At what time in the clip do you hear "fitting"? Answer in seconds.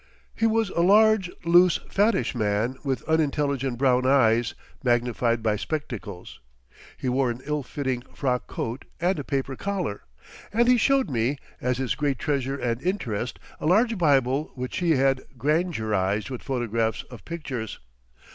7.61-8.01